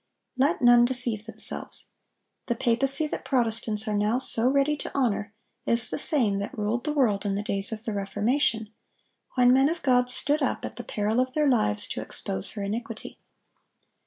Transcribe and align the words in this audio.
Let 0.35 0.63
none 0.63 0.85
deceive 0.85 1.27
themselves. 1.27 1.85
The 2.47 2.55
papacy 2.55 3.05
that 3.05 3.23
Protestants 3.23 3.87
are 3.87 3.93
now 3.93 4.17
so 4.17 4.49
ready 4.49 4.75
to 4.77 4.91
honor 4.97 5.31
is 5.67 5.91
the 5.91 5.99
same 5.99 6.39
that 6.39 6.57
ruled 6.57 6.85
the 6.85 6.91
world 6.91 7.23
in 7.23 7.35
the 7.35 7.43
days 7.43 7.71
of 7.71 7.83
the 7.85 7.93
Reformation, 7.93 8.73
when 9.35 9.53
men 9.53 9.69
of 9.69 9.83
God 9.83 10.09
stood 10.09 10.41
up, 10.41 10.65
at 10.65 10.77
the 10.77 10.83
peril 10.83 11.19
of 11.19 11.33
their 11.33 11.47
lives, 11.47 11.85
to 11.89 12.01
expose 12.01 12.49
her 12.53 12.63
iniquity. 12.63 13.19